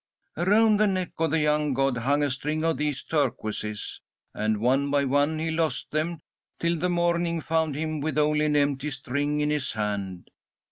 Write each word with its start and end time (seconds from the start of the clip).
Around 0.35 0.79
the 0.79 0.87
neck 0.87 1.11
of 1.19 1.29
the 1.29 1.37
young 1.37 1.75
god 1.75 1.97
hung 1.97 2.23
a 2.23 2.31
string 2.31 2.63
of 2.63 2.77
these 2.77 3.03
turquoises, 3.03 4.01
and 4.33 4.59
one 4.59 4.89
by 4.89 5.05
one 5.05 5.37
he 5.37 5.51
lost 5.51 5.91
them, 5.91 6.21
till 6.59 6.75
the 6.75 6.89
morning 6.89 7.39
found 7.39 7.75
him 7.75 7.99
with 8.01 8.17
only 8.17 8.45
an 8.45 8.55
empty 8.55 8.89
string 8.89 9.41
in 9.41 9.51
his 9.51 9.73
hand. 9.73 10.31